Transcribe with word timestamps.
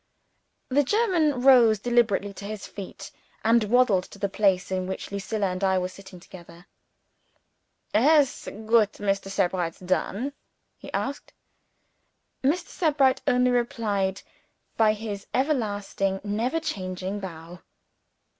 The 0.69 0.81
German 0.83 1.41
rose 1.41 1.77
deliberately 1.77 2.33
to 2.33 2.45
his 2.45 2.65
feet, 2.65 3.11
and 3.43 3.63
waddled 3.65 4.05
to 4.05 4.17
the 4.17 4.29
place 4.29 4.71
in 4.71 4.87
which 4.87 5.11
Lucilla 5.11 5.45
and 5.45 5.63
I 5.63 5.77
were 5.77 5.89
sitting 5.89 6.19
together. 6.19 6.65
"Has 7.93 8.45
goot 8.45 8.93
Mr. 8.93 9.29
Sebrights 9.29 9.77
done?" 9.77 10.33
he 10.75 10.91
asked. 10.91 11.33
Mr. 12.43 12.69
Sebright 12.69 13.21
only 13.27 13.51
replied 13.51 14.23
by 14.75 14.93
his 14.93 15.27
everlasting 15.35 16.19
never 16.23 16.59
changing 16.59 17.19
bow. 17.19 17.59